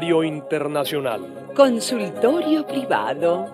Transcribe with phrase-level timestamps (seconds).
[0.00, 1.52] Internacional.
[1.54, 3.44] Consultorio privado.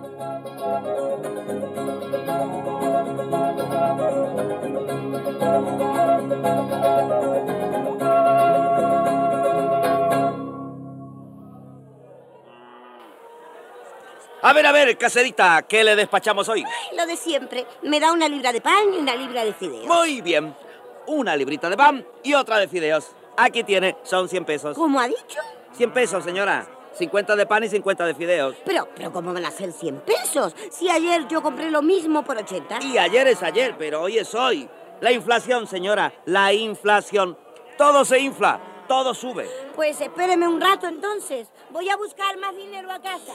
[14.43, 16.65] A ver, a ver, caserita, ¿qué le despachamos hoy?
[16.97, 17.67] Lo de siempre.
[17.83, 19.87] Me da una libra de pan y una libra de fideos.
[19.87, 20.55] Muy bien.
[21.09, 23.11] Una librita de pan y otra de fideos.
[23.37, 24.77] Aquí tiene, son 100 pesos.
[24.77, 25.41] ¿Cómo ha dicho?
[25.77, 26.67] 100 pesos, señora.
[26.95, 28.57] 50 de pan y 50 de fideos.
[28.65, 30.57] Pero, pero ¿cómo van a ser 100 pesos?
[30.71, 32.83] Si ayer yo compré lo mismo por 80.
[32.83, 34.69] Y ayer es ayer, pero hoy es hoy.
[35.01, 37.37] La inflación, señora, la inflación.
[37.77, 39.47] Todo se infla, todo sube.
[39.75, 41.49] Pues espéreme un rato entonces.
[41.71, 43.33] Voy a buscar más dinero a casa.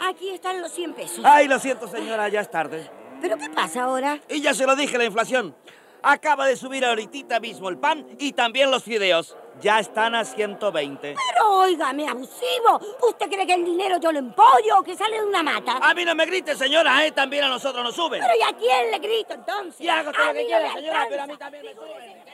[0.00, 1.20] Aquí están los 100 pesos.
[1.24, 2.90] Ay, lo siento, señora, ya es tarde.
[3.20, 4.18] ¿Pero qué pasa ahora?
[4.28, 5.54] Y ya se lo dije, la inflación.
[6.02, 9.36] Acaba de subir ahorita mismo el pan y también los fideos.
[9.60, 11.14] Ya están a 120.
[11.14, 12.80] Pero óigame, abusivo.
[13.06, 15.76] ¿Usted cree que el dinero yo lo empollo o que sale de una mata?
[15.82, 17.12] A mí no me grite, señora, ¿eh?
[17.12, 18.22] También a nosotros nos suben.
[18.22, 19.80] Pero ¿y a quién le grito entonces?
[19.80, 22.30] Y haga usted lo que quiera, señora, pero a mí también me suben.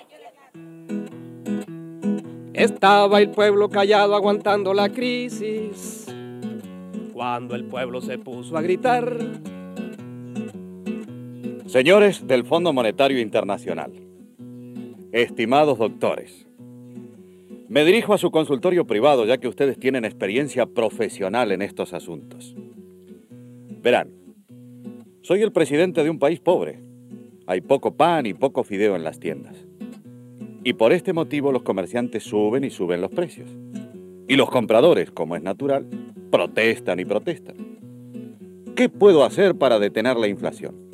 [2.54, 6.06] Estaba el pueblo callado aguantando la crisis.
[7.12, 9.16] Cuando el pueblo se puso a gritar.
[11.76, 13.92] Señores del Fondo Monetario Internacional,
[15.12, 16.46] estimados doctores,
[17.68, 22.56] me dirijo a su consultorio privado ya que ustedes tienen experiencia profesional en estos asuntos.
[23.82, 24.08] Verán,
[25.20, 26.80] soy el presidente de un país pobre.
[27.46, 29.58] Hay poco pan y poco fideo en las tiendas.
[30.64, 33.50] Y por este motivo los comerciantes suben y suben los precios.
[34.28, 35.86] Y los compradores, como es natural,
[36.30, 37.56] protestan y protestan.
[38.74, 40.85] ¿Qué puedo hacer para detener la inflación?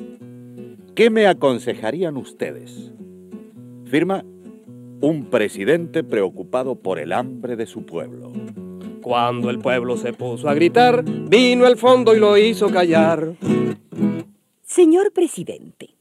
[0.95, 2.91] ¿Qué me aconsejarían ustedes?
[3.85, 4.23] Firma
[5.01, 8.31] un presidente preocupado por el hambre de su pueblo.
[9.01, 13.35] Cuando el pueblo se puso a gritar, vino el fondo y lo hizo callar.
[14.61, 15.95] Señor presidente,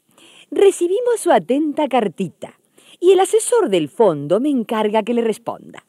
[0.51, 2.61] recibimos su atenta cartita
[3.01, 5.87] y el asesor del fondo me encarga que le responda.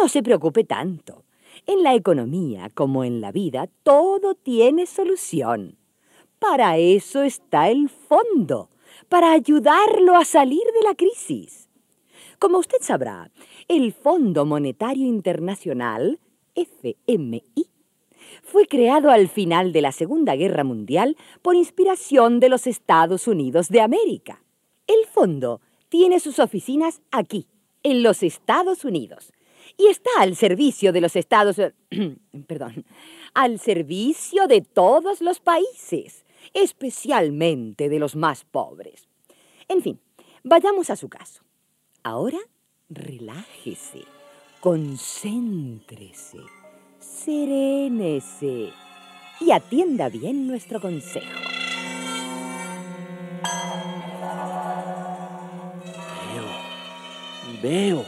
[0.00, 1.24] No se preocupe tanto.
[1.66, 5.76] En la economía como en la vida, todo tiene solución.
[6.42, 8.68] Para eso está el fondo,
[9.08, 11.68] para ayudarlo a salir de la crisis.
[12.40, 13.30] Como usted sabrá,
[13.68, 16.18] el Fondo Monetario Internacional,
[16.56, 17.44] FMI,
[18.42, 23.68] fue creado al final de la Segunda Guerra Mundial por inspiración de los Estados Unidos
[23.68, 24.42] de América.
[24.88, 27.46] El fondo tiene sus oficinas aquí,
[27.84, 29.32] en los Estados Unidos,
[29.78, 31.56] y está al servicio de los Estados...
[32.48, 32.84] perdón,
[33.32, 36.21] al servicio de todos los países,
[36.54, 39.08] especialmente de los más pobres.
[39.68, 40.00] En fin,
[40.42, 41.42] vayamos a su caso.
[42.02, 42.38] Ahora,
[42.88, 44.04] relájese,
[44.60, 46.38] concéntrese,
[46.98, 48.72] serénese
[49.40, 51.26] y atienda bien nuestro consejo.
[57.62, 58.04] Veo, veo,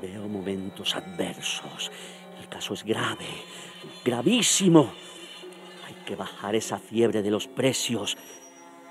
[0.00, 1.90] veo momentos adversos.
[2.40, 3.26] El caso es grave,
[4.04, 4.92] gravísimo.
[6.16, 8.16] Bajar esa fiebre de los precios.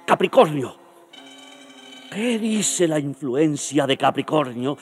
[0.06, 0.78] Capricornio.
[2.12, 4.78] ¿Qué dice la influencia de Capricornio?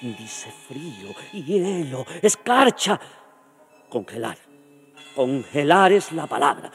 [0.00, 3.00] Dice frío, hielo, escarcha.
[3.88, 4.38] Congelar.
[5.16, 6.70] Congelar es la palabra.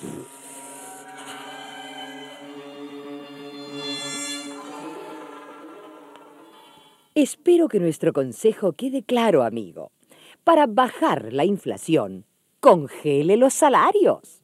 [7.16, 9.92] Espero que nuestro consejo quede claro, amigo.
[10.44, 12.25] Para bajar la inflación,
[12.63, 14.42] congele los salarios.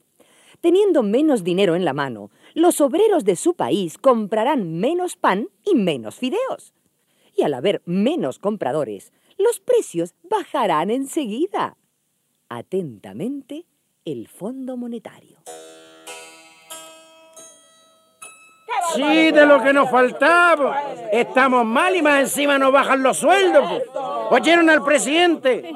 [0.59, 5.75] Teniendo menos dinero en la mano, los obreros de su país comprarán menos pan y
[5.75, 6.73] menos fideos.
[7.33, 11.77] Y al haber menos compradores, los precios bajarán enseguida.
[12.49, 13.67] Atentamente,
[14.03, 15.37] el Fondo Monetario.
[18.95, 20.93] Sí, de lo que nos faltaba.
[21.13, 23.63] Estamos mal y más encima nos bajan los sueldos.
[23.69, 23.83] pues.
[24.31, 25.71] ¿Oyeron al presidente?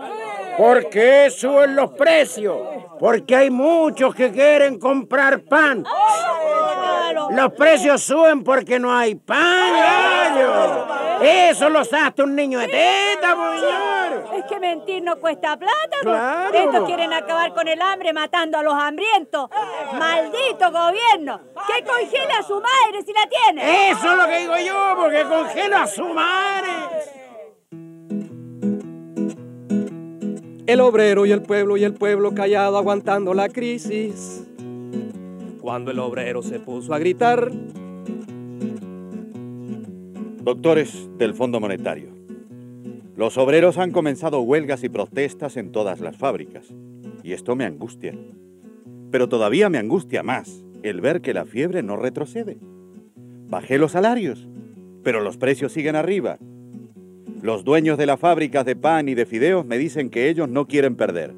[0.57, 2.57] ¿Por qué suben los precios?
[2.99, 5.83] Porque hay muchos que quieren comprar pan.
[7.31, 10.87] Los precios suben porque no hay pan, gallo.
[11.21, 14.37] Eso lo sabe un niño de teta, pues, señor.
[14.37, 15.97] Es que mentir no cuesta plata.
[16.01, 16.09] po.
[16.09, 16.53] Claro.
[16.53, 19.49] Estos quieren acabar con el hambre matando a los hambrientos.
[19.93, 21.39] Maldito gobierno.
[21.67, 23.89] Que congela a su madre si la tiene.
[23.91, 27.22] Eso es lo que digo yo, porque congelo a su madre.
[30.65, 34.45] El obrero y el pueblo y el pueblo callado aguantando la crisis.
[35.59, 37.51] Cuando el obrero se puso a gritar,
[40.41, 42.09] Doctores del Fondo Monetario,
[43.17, 46.73] los obreros han comenzado huelgas y protestas en todas las fábricas,
[47.23, 48.17] y esto me angustia.
[49.11, 52.57] Pero todavía me angustia más el ver que la fiebre no retrocede.
[53.49, 54.47] Bajé los salarios,
[55.03, 56.37] pero los precios siguen arriba.
[57.43, 60.65] Los dueños de las fábricas de pan y de fideos me dicen que ellos no
[60.65, 61.35] quieren perder.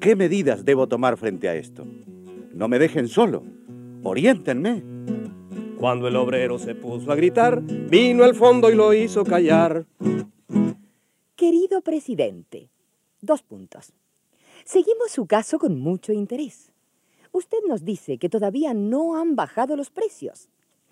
[0.00, 1.86] ¿Qué medidas debo tomar frente a esto?
[2.52, 3.44] No me dejen solo.
[4.02, 4.82] Oriéntenme.
[5.78, 9.86] cuando el obrero se puso a gritar, vino el fondo y lo hizo callar.
[11.36, 12.68] Querido presidente,
[13.20, 13.92] dos puntos.
[14.64, 16.72] Seguimos su caso con mucho interés.
[17.30, 20.48] Usted nos dice que todavía no han bajado los precios.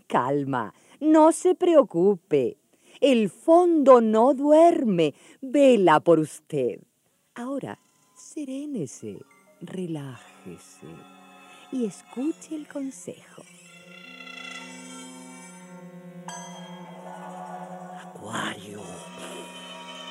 [0.06, 2.58] Calma, no se preocupe.
[3.00, 6.80] El fondo no duerme, vela por usted.
[7.34, 7.78] Ahora,
[8.14, 9.18] serénese,
[9.60, 10.86] relájese
[11.72, 13.42] y escuche el consejo.
[18.00, 18.80] Acuario.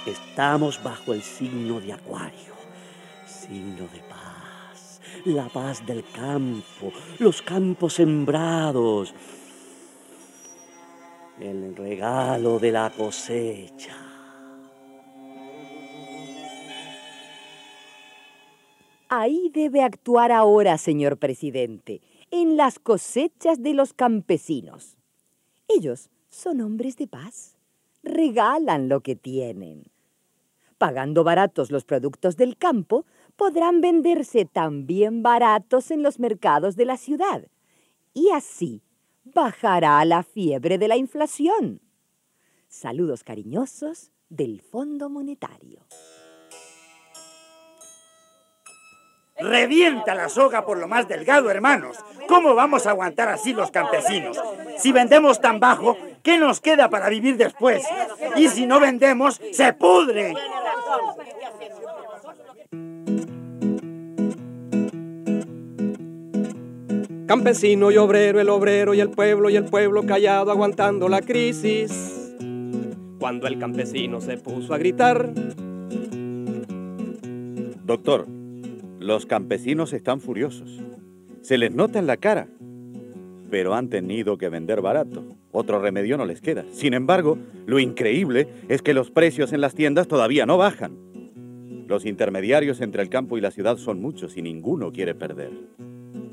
[0.06, 2.54] Estamos bajo el signo de Acuario.
[3.26, 5.02] Signo de paz.
[5.26, 6.92] La paz del campo.
[7.18, 9.14] Los campos sembrados.
[11.40, 13.94] El regalo de la cosecha.
[19.10, 22.02] Ahí debe actuar ahora, señor presidente,
[22.32, 24.98] en las cosechas de los campesinos.
[25.68, 27.58] Ellos son hombres de paz.
[28.02, 29.92] Regalan lo que tienen.
[30.78, 33.06] Pagando baratos los productos del campo,
[33.36, 37.48] podrán venderse también baratos en los mercados de la ciudad.
[38.14, 38.85] Y así
[39.25, 41.81] bajará la fiebre de la inflación.
[42.68, 45.86] Saludos cariñosos del Fondo Monetario.
[49.38, 51.98] Revienta la soga por lo más delgado, hermanos.
[52.27, 54.42] ¿Cómo vamos a aguantar así los campesinos?
[54.77, 57.83] Si vendemos tan bajo, ¿qué nos queda para vivir después?
[58.38, 60.33] Y si no vendemos, se pudre.
[67.27, 72.36] Campesino y obrero, el obrero y el pueblo y el pueblo callado aguantando la crisis.
[73.19, 75.33] Cuando el campesino se puso a gritar,
[77.86, 78.27] Doctor,
[79.00, 80.81] los campesinos están furiosos.
[81.42, 82.48] Se les nota en la cara.
[83.50, 85.24] Pero han tenido que vender barato.
[85.51, 86.66] Otro remedio no les queda.
[86.72, 90.98] Sin embargo, lo increíble es que los precios en las tiendas todavía no bajan.
[91.88, 95.51] Los intermediarios entre el campo y la ciudad son muchos y ninguno quiere perder.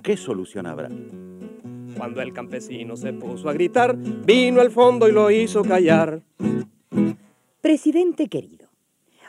[0.02, 0.88] ¿Qué solución habrá?
[1.96, 6.22] cuando el campesino se puso a gritar, vino el fondo y lo hizo callar.
[7.60, 8.68] Presidente querido,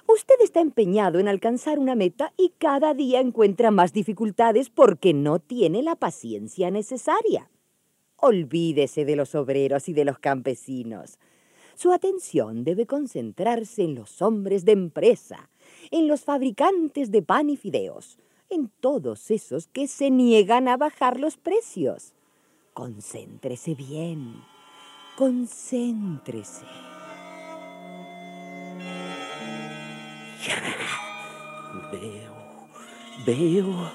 [0.08, 5.40] usted está empeñado en alcanzar una meta y cada día encuentra más dificultades porque no
[5.40, 7.50] tiene la paciencia necesaria.
[8.18, 11.20] Olvídese de los obreros y de los campesinos.
[11.76, 15.50] Su atención debe concentrarse en los hombres de empresa,
[15.92, 18.18] en los fabricantes de pan y fideos,
[18.54, 22.14] en todos esos que se niegan a bajar los precios.
[22.74, 24.42] Concéntrese bien.
[25.18, 26.66] Concéntrese.
[31.92, 32.34] Veo,
[33.26, 33.92] veo,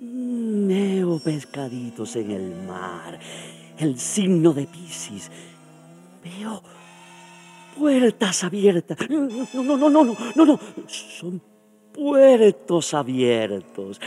[0.00, 3.18] veo pescaditos en el mar,
[3.78, 5.30] el signo de Piscis.
[6.22, 6.62] Veo
[7.78, 8.98] puertas abiertas.
[9.08, 9.20] No,
[9.62, 11.42] no, no, no, no, no, no, son
[11.98, 14.00] puertos abiertos.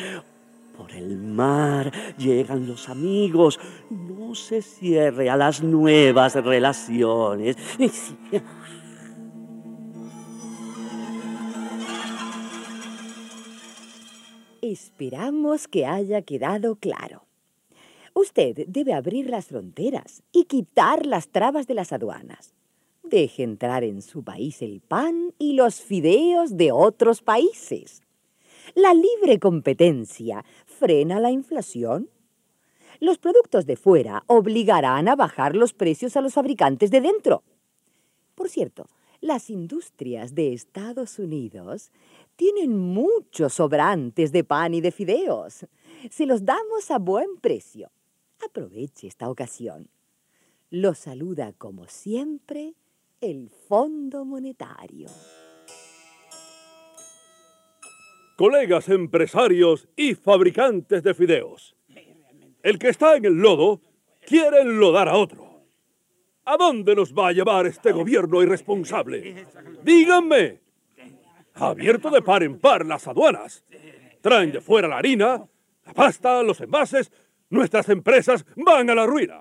[0.78, 3.60] Por el mar llegan los amigos.
[3.90, 7.58] No se cierre a las nuevas relaciones.
[14.62, 17.26] Esperamos que haya quedado claro.
[18.14, 22.54] Usted debe abrir las fronteras y quitar las trabas de las aduanas.
[23.12, 28.01] Deje entrar en su país el pan y los fideos de otros países.
[28.74, 32.10] La libre competencia frena la inflación.
[33.01, 37.44] Los productos de fuera obligarán a bajar los precios a los fabricantes de dentro.
[38.34, 38.88] Por cierto,
[39.20, 41.91] las industrias de Estados Unidos
[42.38, 45.65] tienen muchos sobrantes de pan y de fideos.
[46.10, 47.91] Se los damos a buen precio.
[48.41, 49.89] Aproveche esta ocasión.
[50.70, 52.75] Lo saluda como siempre
[53.22, 55.08] el Fondo Monetario.
[58.36, 61.75] Colegas empresarios y fabricantes de fideos.
[62.63, 63.82] El que está en el lodo
[64.25, 65.62] quiere enlodar a otro.
[66.46, 69.46] ¿A dónde nos va a llevar este gobierno irresponsable?
[69.84, 70.60] Díganme.
[71.54, 73.63] Ha abierto de par en par las aduanas.
[74.22, 75.48] Traen de fuera la harina,
[75.86, 77.12] la pasta, los envases.
[77.51, 79.38] Nuestras empresas van a la ruina.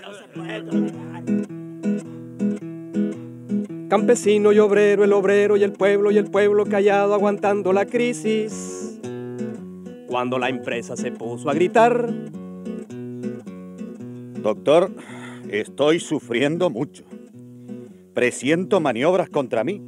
[3.90, 9.00] Campesino y obrero, el obrero y el pueblo y el pueblo callado aguantando la crisis.
[10.06, 12.08] Cuando la empresa se puso a gritar,
[14.40, 14.92] Doctor,
[15.50, 17.02] estoy sufriendo mucho.
[18.14, 19.82] Presiento maniobras contra mí.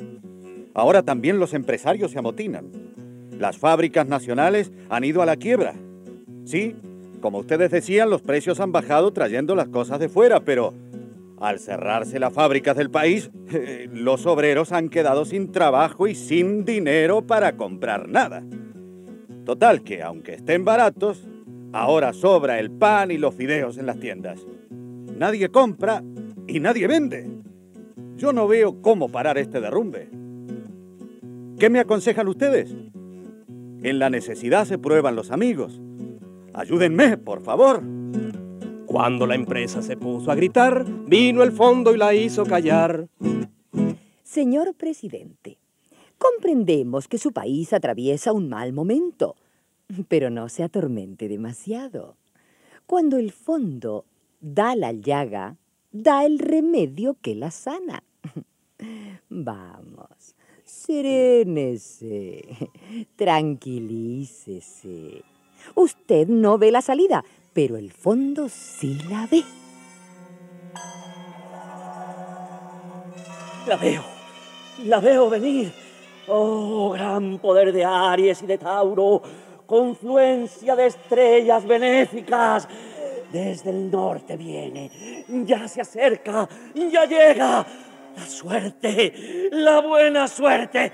[0.75, 2.73] Ahora también los empresarios se amotinan.
[3.39, 5.75] Las fábricas nacionales han ido a la quiebra.
[6.45, 6.75] Sí,
[7.21, 10.75] como ustedes decían, los precios han bajado trayendo las cosas de fuera, pero
[11.43, 13.31] al cerrarse las fábricas del país,
[13.93, 18.45] los obreros han quedado sin trabajo y sin dinero para comprar nada.
[19.45, 21.29] Total que, aunque estén baratos,
[21.73, 24.41] ahora sobra el pan y los fideos en las tiendas.
[25.19, 26.05] Nadie compra
[26.47, 27.29] y nadie vende.
[28.17, 30.09] Yo no veo cómo parar este derrumbe.
[31.59, 32.73] ¿Qué me aconsejan ustedes?
[33.83, 35.81] En la necesidad se prueban los amigos.
[36.55, 37.83] Ayúdenme, por favor.
[38.93, 43.09] Cuando la empresa se puso a gritar, vino el fondo y la hizo callar.
[44.23, 45.57] Señor presidente,
[46.19, 49.35] comprendemos que su país atraviesa un mal momento,
[50.09, 52.17] pero no se atormente demasiado.
[52.85, 54.05] Cuando el fondo
[54.43, 55.57] da la llaga,
[55.91, 58.05] da el remedio que la sana.
[59.31, 62.43] Vamos, serénese,
[63.17, 65.23] tranquilícese.
[65.75, 69.45] Usted no ve la salida, pero el fondo sí la ve.
[73.67, 74.05] La veo,
[74.85, 75.73] la veo venir.
[76.29, 79.23] Oh, gran poder de Aries y de Tauro,
[79.67, 82.69] confluencia de estrellas benéficas.
[83.31, 87.67] Desde el norte viene, ya se acerca, ya llega.
[88.15, 90.93] La suerte, la buena suerte.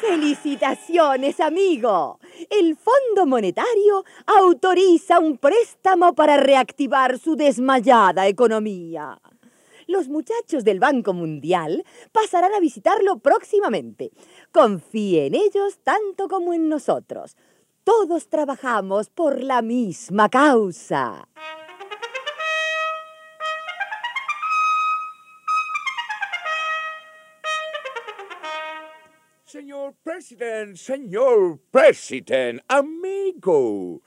[0.00, 2.18] Felicitaciones, amigo.
[2.50, 9.20] El Fondo Monetario autoriza un préstamo para reactivar su desmayada economía.
[9.88, 14.12] Los muchachos del Banco Mundial pasarán a visitarlo próximamente.
[14.52, 17.36] Confíe en ellos tanto como en nosotros.
[17.84, 21.26] Todos trabajamos por la misma causa.
[30.08, 34.00] Señor presidente, señor presidente, amigo.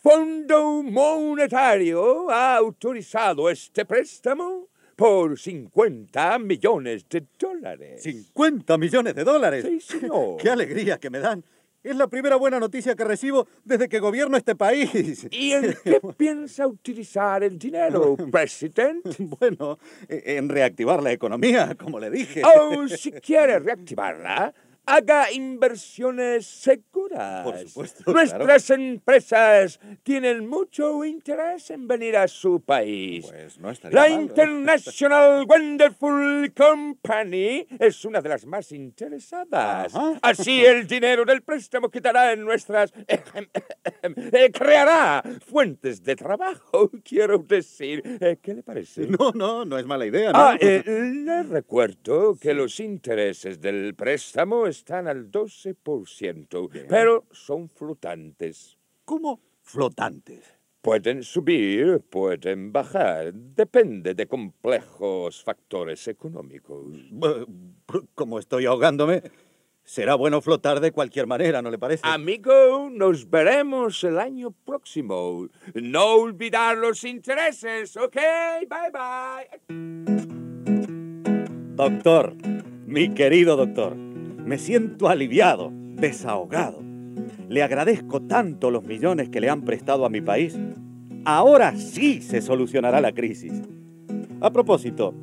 [0.00, 8.06] Fondo Monetario ha autorizado este préstamo por 50 millones de dólares.
[8.06, 9.64] ¿50 millones de dólares?
[9.66, 10.36] Sí, señor.
[10.40, 11.44] ¡Qué alegría que me dan!
[11.82, 15.26] Es la primera buena noticia que recibo desde que gobierno este país.
[15.32, 19.16] ¿Y en qué piensa utilizar el dinero, presidente?
[19.18, 22.42] Bueno, en reactivar la economía, como le dije.
[22.44, 24.54] Oh, si quiere reactivarla,
[24.90, 27.44] haga inversiones seguras.
[27.44, 28.04] Por supuesto.
[28.12, 28.82] Nuestras claro.
[28.82, 33.26] empresas tienen mucho interés en venir a su país.
[33.28, 34.22] Pues no estaría La mal, ¿eh?
[34.22, 39.94] International Wonderful Company es una de las más interesadas.
[39.94, 40.18] Ajá.
[40.22, 42.92] Así el dinero del préstamo quitará en nuestras...
[43.06, 48.02] eh, creará fuentes de trabajo, quiero decir.
[48.20, 49.06] Eh, ¿Qué le parece?
[49.06, 50.32] No, no, no es mala idea.
[50.32, 50.38] ¿no?
[50.38, 58.78] Ah, le recuerdo que los intereses del préstamo están al 12%, pero son flotantes.
[59.04, 59.40] ¿Cómo?
[59.60, 60.58] Flotantes.
[60.80, 66.86] Pueden subir, pueden bajar, depende de complejos factores económicos.
[68.14, 69.22] Como estoy ahogándome,
[69.84, 72.00] será bueno flotar de cualquier manera, ¿no le parece?
[72.06, 75.48] Amigo, nos veremos el año próximo.
[75.74, 78.16] No olvidar los intereses, ¿ok?
[78.66, 79.60] Bye bye.
[81.76, 82.34] Doctor,
[82.86, 83.94] mi querido doctor,
[84.50, 86.82] me siento aliviado, desahogado.
[87.48, 90.58] Le agradezco tanto los millones que le han prestado a mi país.
[91.24, 93.62] Ahora sí se solucionará la crisis.
[94.40, 95.14] A propósito,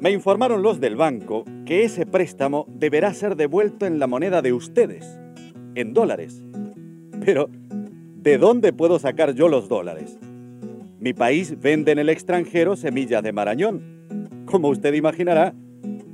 [0.00, 4.52] me informaron los del banco que ese préstamo deberá ser devuelto en la moneda de
[4.52, 5.20] ustedes,
[5.76, 6.42] en dólares.
[7.24, 10.18] Pero, ¿de dónde puedo sacar yo los dólares?
[10.98, 14.42] Mi país vende en el extranjero semillas de marañón.
[14.46, 15.54] Como usted imaginará,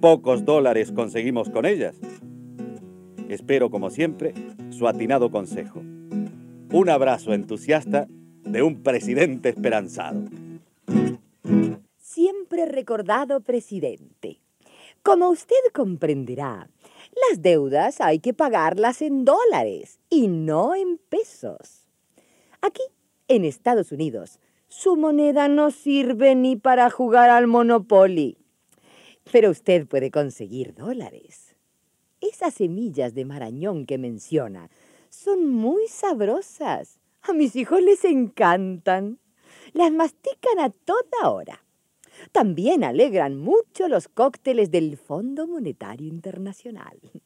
[0.02, 1.98] pocos dólares conseguimos con ellas.
[3.30, 4.34] Espero, como siempre,
[4.70, 5.78] su atinado consejo.
[6.72, 8.08] Un abrazo entusiasta
[8.42, 10.24] de un presidente esperanzado.
[11.96, 14.40] Siempre recordado presidente.
[15.04, 16.68] Como usted comprenderá,
[17.30, 21.86] las deudas hay que pagarlas en dólares y no en pesos.
[22.60, 22.82] Aquí,
[23.28, 28.38] en Estados Unidos, su moneda no sirve ni para jugar al Monopoly.
[29.30, 31.49] Pero usted puede conseguir dólares.
[32.20, 34.70] Esas semillas de marañón que menciona
[35.08, 37.00] son muy sabrosas.
[37.22, 39.18] A mis hijos les encantan.
[39.72, 41.64] Las mastican a toda hora.
[42.32, 46.98] También alegran mucho los cócteles del Fondo Monetario Internacional.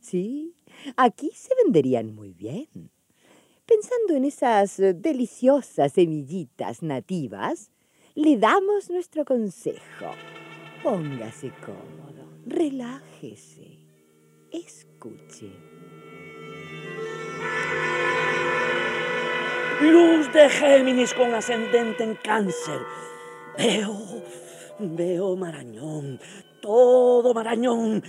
[0.00, 0.54] Sí,
[0.96, 2.90] aquí se venderían muy bien.
[3.64, 7.70] Pensando en esas eh, deliciosas semillitas nativas,
[8.14, 10.10] le damos nuestro consejo.
[10.82, 13.73] Póngase cómodo, relájese,
[14.58, 15.50] escuche.
[19.80, 22.80] Luz de Géminis con ascendente en cáncer.
[23.58, 24.22] Veo,
[24.78, 26.20] veo Marañón,
[26.60, 28.02] todo Marañón.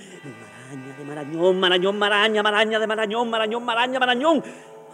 [0.72, 4.44] Maraña de Marañón, Marañón, Maraña, Maraña de Marañón, Marañón, Maraña, Marañón.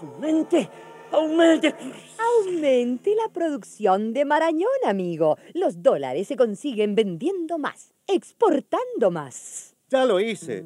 [0.01, 0.69] Aumente,
[1.11, 1.75] aumente.
[2.17, 5.37] Aumente la producción de Marañón, amigo.
[5.53, 9.75] Los dólares se consiguen vendiendo más, exportando más.
[9.89, 10.65] Ya lo hice.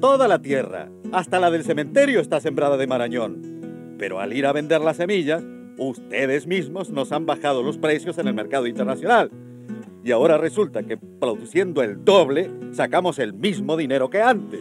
[0.00, 3.96] Toda la tierra, hasta la del cementerio, está sembrada de marañón.
[3.98, 5.42] Pero al ir a vender las semillas,
[5.78, 9.30] ustedes mismos nos han bajado los precios en el mercado internacional.
[10.04, 14.60] Y ahora resulta que produciendo el doble, sacamos el mismo dinero que antes.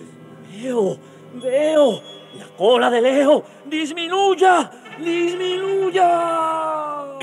[0.52, 0.98] Veo,
[1.42, 2.02] veo.
[2.38, 6.73] La cola de Leo disminuya, disminuya.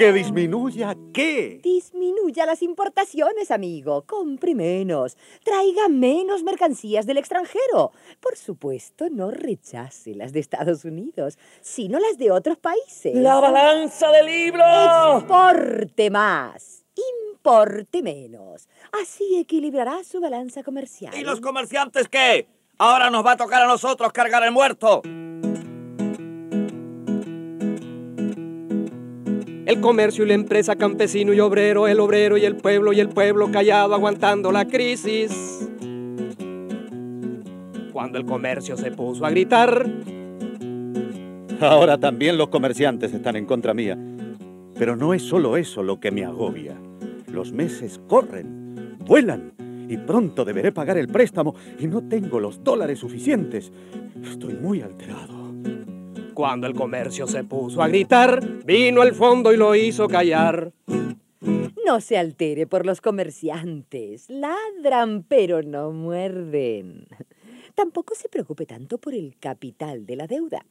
[0.00, 1.60] ¿Que disminuya qué?
[1.62, 4.06] Disminuya las importaciones, amigo.
[4.06, 5.18] Compre menos.
[5.44, 7.92] Traiga menos mercancías del extranjero.
[8.18, 13.14] Por supuesto, no rechace las de Estados Unidos, sino las de otros países.
[13.14, 15.18] La balanza de libros.
[15.18, 16.82] Exporte más.
[17.34, 18.70] Importe menos.
[19.02, 21.14] Así equilibrará su balanza comercial.
[21.14, 22.48] ¿Y los comerciantes qué?
[22.78, 25.02] Ahora nos va a tocar a nosotros cargar el muerto.
[29.70, 33.08] El comercio y la empresa, campesino y obrero, el obrero y el pueblo y el
[33.08, 35.30] pueblo callado aguantando la crisis.
[37.92, 39.88] Cuando el comercio se puso a gritar,
[41.60, 43.96] Ahora también los comerciantes están en contra mía.
[44.76, 46.74] Pero no es solo eso lo que me agobia.
[47.28, 49.52] Los meses corren, vuelan,
[49.88, 53.70] y pronto deberé pagar el préstamo y no tengo los dólares suficientes.
[54.20, 55.40] Estoy muy alterado.
[56.40, 60.72] Cuando el comercio se puso a gritar, vino el fondo y lo hizo callar.
[61.84, 64.30] No se altere por los comerciantes.
[64.30, 67.06] Ladran, pero no muerden.
[67.74, 70.64] Tampoco se preocupe tanto por el capital de la deuda.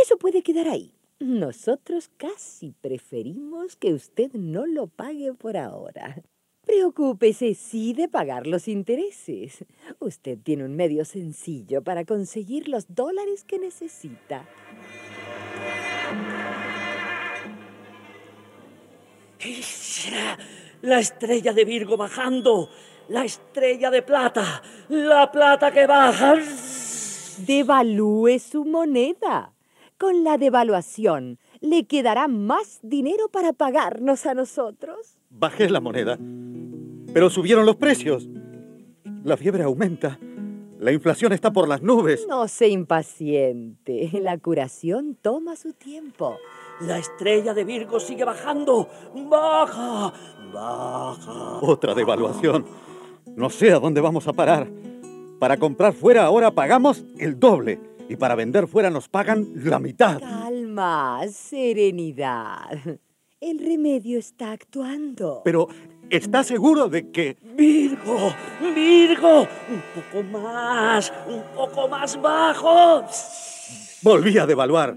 [0.00, 0.92] Eso puede quedar ahí.
[1.18, 6.22] Nosotros casi preferimos que usted no lo pague por ahora.
[6.64, 9.64] Preocúpese sí de pagar los intereses.
[9.98, 14.46] Usted tiene un medio sencillo para conseguir los dólares que necesita.
[19.60, 20.38] Será
[20.82, 22.70] la estrella de Virgo bajando,
[23.08, 26.36] la estrella de plata, la plata que baja.
[27.38, 29.52] Devalúe su moneda.
[29.98, 35.18] Con la devaluación le quedará más dinero para pagarnos a nosotros.
[35.32, 36.18] Bajé la moneda,
[37.12, 38.28] pero subieron los precios.
[39.24, 40.18] La fiebre aumenta.
[40.78, 42.26] La inflación está por las nubes.
[42.28, 44.10] No se impaciente.
[44.20, 46.38] La curación toma su tiempo.
[46.80, 48.88] La estrella de Virgo sigue bajando.
[49.14, 50.12] Baja,
[50.52, 51.58] baja.
[51.60, 52.64] Otra devaluación.
[53.36, 54.68] No sé a dónde vamos a parar.
[55.38, 60.20] Para comprar fuera ahora pagamos el doble y para vender fuera nos pagan la mitad.
[60.20, 62.80] Calma, serenidad.
[63.42, 65.42] El remedio está actuando.
[65.44, 65.66] Pero,
[66.08, 67.36] ¿está seguro de que...
[67.56, 68.32] Virgo,
[68.72, 73.02] Virgo, un poco más, un poco más bajo.
[74.02, 74.96] Volví a devaluar.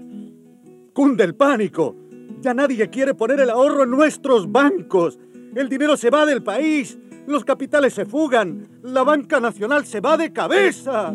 [0.92, 1.96] Cunde el pánico.
[2.40, 5.18] Ya nadie quiere poner el ahorro en nuestros bancos.
[5.56, 6.96] El dinero se va del país.
[7.26, 8.78] Los capitales se fugan.
[8.84, 11.12] La banca nacional se va de cabeza.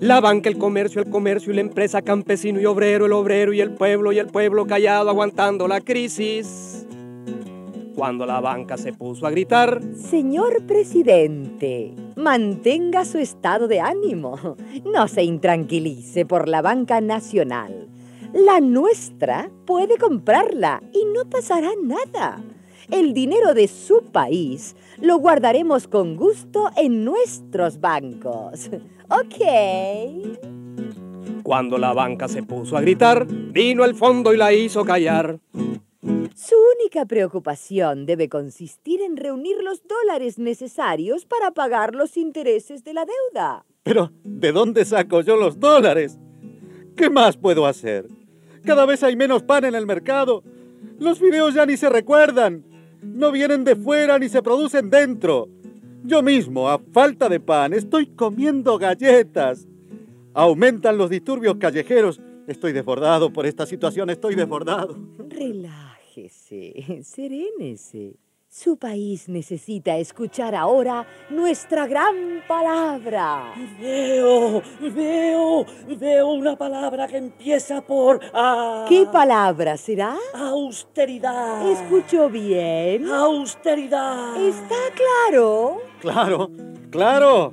[0.00, 3.62] La banca, el comercio, el comercio y la empresa, campesino y obrero, el obrero y
[3.62, 6.86] el pueblo y el pueblo callado aguantando la crisis.
[7.94, 14.56] Cuando la banca se puso a gritar, Señor presidente, mantenga su estado de ánimo.
[14.84, 17.88] No se intranquilice por la banca nacional.
[18.34, 22.42] La nuestra puede comprarla y no pasará nada.
[22.90, 28.70] El dinero de su país lo guardaremos con gusto en nuestros bancos.
[29.08, 29.36] ¿Ok?
[31.42, 35.38] Cuando la banca se puso a gritar, vino el fondo y la hizo callar.
[36.34, 42.94] Su única preocupación debe consistir en reunir los dólares necesarios para pagar los intereses de
[42.94, 43.64] la deuda.
[43.82, 46.18] Pero, ¿de dónde saco yo los dólares?
[46.96, 48.06] ¿Qué más puedo hacer?
[48.64, 50.42] Cada vez hay menos pan en el mercado.
[50.98, 52.64] Los videos ya ni se recuerdan.
[53.02, 55.48] No vienen de fuera ni se producen dentro.
[56.04, 59.66] Yo mismo, a falta de pan, estoy comiendo galletas.
[60.34, 62.20] Aumentan los disturbios callejeros.
[62.46, 64.96] Estoy desbordado por esta situación, estoy desbordado.
[65.28, 68.14] Relájese, serénese.
[68.58, 73.52] Su país necesita escuchar ahora nuestra gran palabra.
[73.78, 75.66] Veo, veo,
[75.98, 78.86] veo una palabra que empieza por A.
[78.88, 80.16] ¿Qué palabra será?
[80.32, 81.70] Austeridad.
[81.70, 83.06] ¿Escuchó bien?
[83.06, 84.42] Austeridad.
[84.42, 85.82] ¿Está claro?
[86.00, 86.50] Claro,
[86.90, 87.52] claro.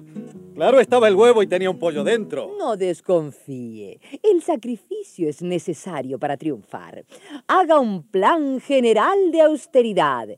[0.55, 2.55] Claro, estaba el huevo y tenía un pollo dentro.
[2.57, 3.99] No desconfíe.
[4.21, 7.03] El sacrificio es necesario para triunfar.
[7.47, 10.29] Haga un plan general de austeridad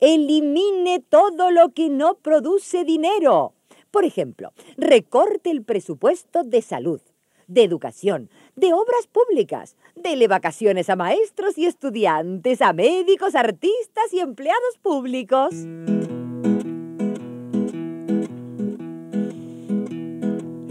[0.00, 3.54] elimine todo lo que no produce dinero.
[3.90, 7.00] Por ejemplo, recorte el presupuesto de salud,
[7.46, 14.20] de educación, de obras públicas, dele vacaciones a maestros y estudiantes, a médicos, artistas y
[14.20, 15.54] empleados públicos.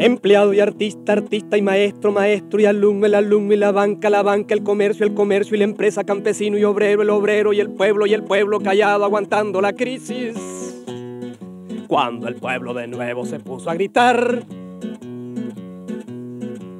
[0.06, 4.22] Empleado y artista, artista y maestro, maestro y alumno, el alumno y la banca, la
[4.22, 7.72] banca, el comercio, el comercio y la empresa, campesino y obrero, el obrero y el
[7.72, 10.36] pueblo y el pueblo callado aguantando la crisis.
[11.88, 14.44] Cuando el pueblo de nuevo se puso a gritar.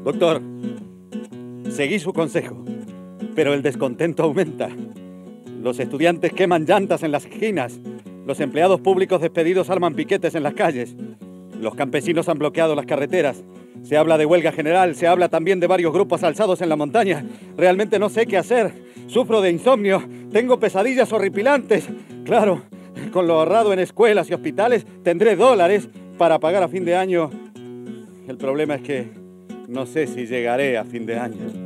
[0.04, 0.44] Doctor,
[1.72, 2.64] seguí su consejo,
[3.34, 4.70] pero el descontento aumenta.
[5.64, 7.80] Los estudiantes queman llantas en las esquinas,
[8.28, 10.96] los empleados públicos despedidos arman piquetes en las calles.
[11.62, 13.44] Los campesinos han bloqueado las carreteras.
[13.84, 17.24] Se habla de huelga general, se habla también de varios grupos alzados en la montaña.
[17.58, 18.72] Realmente no sé qué hacer.
[19.08, 21.88] Sufro de insomnio, tengo pesadillas horripilantes.
[22.24, 22.64] Claro,
[23.12, 25.88] con lo ahorrado en escuelas y hospitales tendré dólares
[26.18, 27.30] para pagar a fin de año.
[28.28, 29.10] El problema es que
[29.68, 31.66] no sé si llegaré a fin de año.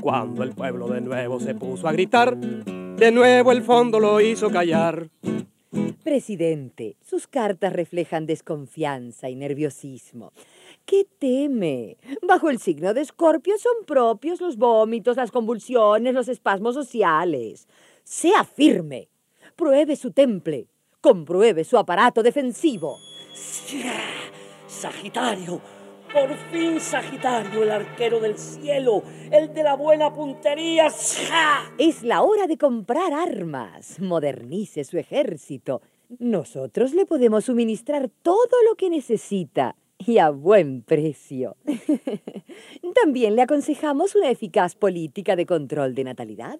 [0.00, 4.50] Cuando el pueblo de nuevo se puso a gritar, de nuevo el fondo lo hizo
[4.50, 5.08] callar.
[6.04, 10.32] Presidente, sus cartas reflejan desconfianza y nerviosismo.
[10.84, 11.96] ¿Qué teme?
[12.20, 17.68] Bajo el signo de Escorpio son propios los vómitos, las convulsiones, los espasmos sociales.
[18.04, 19.08] Sea firme.
[19.56, 20.66] Pruebe su temple.
[21.00, 22.98] Compruebe su aparato defensivo.
[24.66, 25.60] Sagitario,
[26.12, 30.88] por fin Sagitario, el arquero del cielo, el de la buena puntería.
[31.78, 33.98] Es la hora de comprar armas.
[34.00, 35.80] Modernice su ejército.
[36.18, 41.56] Nosotros le podemos suministrar todo lo que necesita y a buen precio.
[43.02, 46.58] También le aconsejamos una eficaz política de control de natalidad.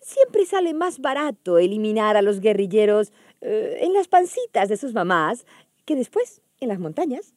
[0.00, 5.46] Siempre sale más barato eliminar a los guerrilleros eh, en las pancitas de sus mamás
[5.86, 7.34] que después en las montañas.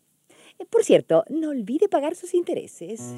[0.70, 3.15] Por cierto, no olvide pagar sus intereses.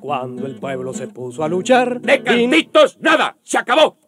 [0.00, 2.00] Cuando el pueblo se puso a luchar...
[2.00, 3.36] ¡De cantitos nada!
[3.42, 3.98] ¡Se acabó!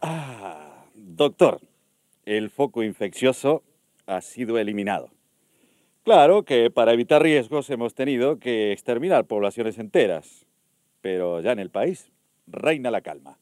[0.00, 1.60] Ah, doctor,
[2.24, 3.62] el foco infeccioso
[4.06, 5.10] ha sido eliminado.
[6.02, 10.46] Claro que para evitar riesgos hemos tenido que exterminar poblaciones enteras,
[11.00, 12.12] pero ya en el país
[12.46, 13.38] reina la calma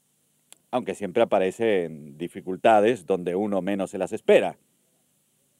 [0.72, 4.56] aunque siempre aparecen dificultades donde uno menos se las espera.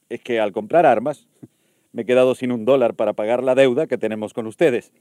[0.09, 1.29] Es que al comprar armas
[1.93, 4.93] me he quedado sin un dólar para pagar la deuda que tenemos con ustedes.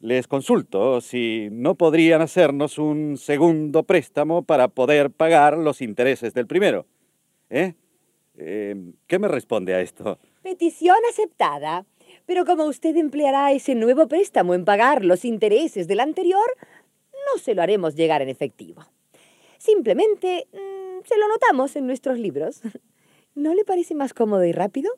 [0.00, 6.46] Les consulto si no podrían hacernos un segundo préstamo para poder pagar los intereses del
[6.46, 6.86] primero.
[7.50, 7.74] ¿Eh?
[8.36, 10.18] eh qué me responde a esto?
[10.42, 11.86] Petición aceptada.
[12.26, 16.46] Pero como usted empleará ese nuevo préstamo en pagar los intereses del anterior,
[17.12, 18.84] no se lo haremos llegar en efectivo.
[19.58, 22.62] Simplemente mm, se lo notamos en nuestros libros.
[23.34, 24.90] ¿No le parece más cómodo y rápido?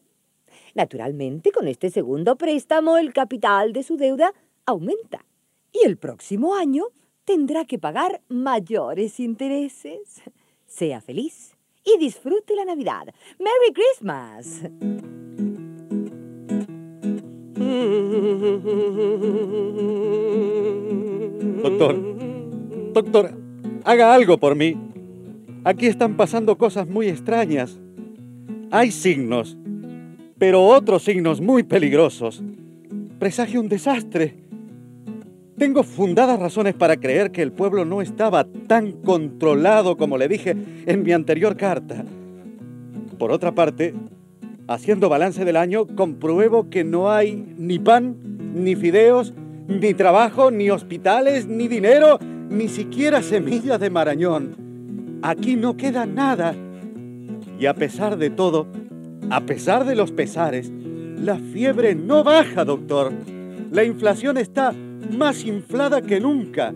[0.74, 4.32] Naturalmente, con este segundo préstamo, el capital de su deuda
[4.66, 5.24] aumenta.
[5.72, 6.84] Y el próximo año
[7.24, 10.22] tendrá que pagar mayores intereses.
[10.66, 13.06] Sea feliz y disfrute la Navidad.
[13.38, 14.62] ¡Merry Christmas!
[21.62, 21.96] Doctor,
[22.92, 23.39] doctor,
[23.84, 24.76] Haga algo por mí.
[25.64, 27.78] Aquí están pasando cosas muy extrañas.
[28.70, 29.56] Hay signos,
[30.38, 32.42] Pero otros signos muy peligrosos
[33.20, 34.34] presagio un desastre.
[35.58, 40.56] Tengo fundadas razones para creer que el pueblo no estaba tan controlado como le dije
[40.86, 42.02] en mi anterior carta.
[43.18, 43.94] Por otra parte,
[44.66, 48.16] haciendo balance del año, compruebo que no hay ni pan,
[48.54, 49.34] ni fideos,
[49.68, 52.18] ni trabajo, ni hospitales, ni dinero,
[52.50, 55.20] ni siquiera semillas de marañón.
[55.22, 56.54] Aquí no queda nada.
[57.58, 58.66] Y a pesar de todo,
[59.30, 60.70] a pesar de los pesares,
[61.22, 63.12] la fiebre no baja, doctor.
[63.70, 64.74] La inflación está
[65.16, 66.74] más inflada que nunca.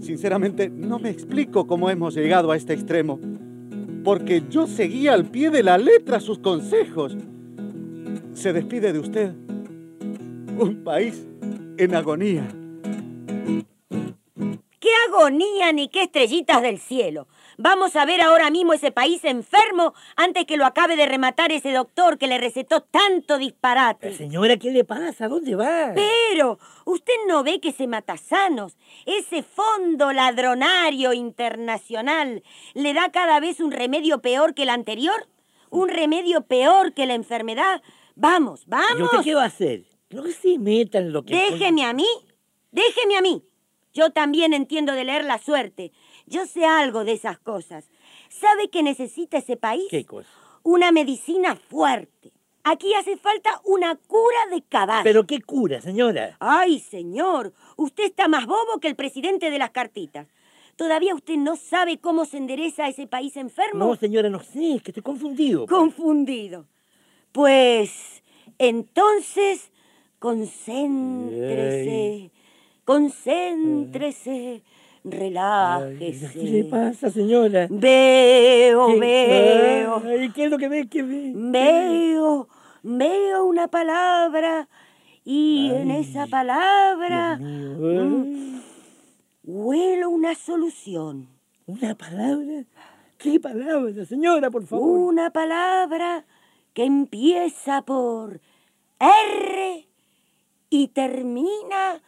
[0.00, 3.18] Sinceramente, no me explico cómo hemos llegado a este extremo,
[4.04, 7.16] porque yo seguía al pie de la letra sus consejos.
[8.34, 9.32] Se despide de usted
[10.58, 11.26] un país
[11.76, 12.46] en agonía.
[15.06, 17.28] ¡Qué agonía ni qué estrellitas del cielo!
[17.58, 21.72] Vamos a ver ahora mismo ese país enfermo antes que lo acabe de rematar ese
[21.72, 24.14] doctor que le recetó tanto disparate.
[24.14, 25.28] Señora, ¿qué le pasa?
[25.28, 25.92] ¿Dónde va?
[25.94, 32.42] Pero, ¿usted no ve que ese matasanos, ese fondo ladronario internacional,
[32.74, 35.28] le da cada vez un remedio peor que el anterior?
[35.70, 37.80] ¿Un remedio peor que la enfermedad?
[38.16, 38.98] Vamos, vamos.
[38.98, 39.84] ¿Y usted qué va a hacer?
[40.10, 41.34] No se meta en lo que...
[41.34, 42.06] Déjeme a mí,
[42.70, 43.42] déjeme a mí.
[43.96, 45.90] Yo también entiendo de leer la suerte.
[46.26, 47.88] Yo sé algo de esas cosas.
[48.28, 49.86] ¿Sabe qué necesita ese país?
[49.90, 50.28] ¿Qué cosa?
[50.62, 52.30] Una medicina fuerte.
[52.62, 55.04] Aquí hace falta una cura de caballo.
[55.04, 56.36] ¿Pero qué cura, señora?
[56.40, 60.28] Ay, señor, usted está más bobo que el presidente de las cartitas.
[60.76, 63.86] ¿Todavía usted no sabe cómo se endereza ese país enfermo?
[63.86, 65.66] No, señora, no sé, es que estoy confundido.
[65.66, 66.66] Confundido.
[67.32, 68.22] Pues
[68.58, 69.72] entonces,
[70.18, 72.30] concéntrese,
[72.86, 74.62] concéntrese
[75.04, 76.30] relájese.
[76.32, 77.66] ¿Qué le pasa, señora?
[77.68, 78.98] Veo, ¿Qué?
[78.98, 80.02] veo.
[80.04, 80.88] Ay, ¿Qué es lo que ve?
[80.88, 81.32] ¿Qué ve?
[81.34, 82.48] Veo,
[82.82, 84.68] veo una palabra
[85.24, 88.60] y en esa palabra mm,
[89.44, 91.28] huelo una solución.
[91.66, 92.64] ¿Una palabra?
[93.18, 94.88] ¿Qué palabra, señora, por favor?
[94.88, 96.24] Una palabra
[96.72, 98.40] que empieza por
[99.00, 99.88] R
[100.70, 102.00] y termina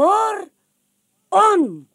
[0.00, 0.48] por
[1.28, 1.86] ON.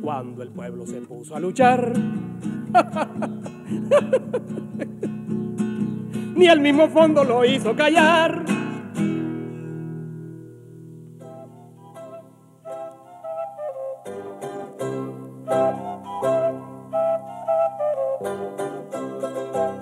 [0.00, 1.92] Cuando el pueblo se puso a luchar,
[6.36, 8.44] ni el mismo fondo lo hizo callar.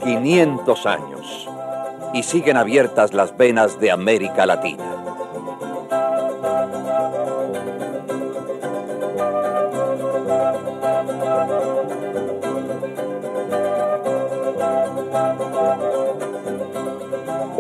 [0.01, 1.51] ¡500 años!
[2.15, 4.94] Y siguen abiertas las venas de América Latina.